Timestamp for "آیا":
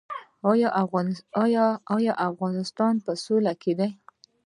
2.05-2.13